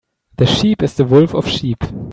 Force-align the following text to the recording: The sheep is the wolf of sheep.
The 0.37 0.47
sheep 0.47 0.81
is 0.81 0.95
the 0.95 1.05
wolf 1.05 1.35
of 1.35 1.47
sheep. 1.47 1.83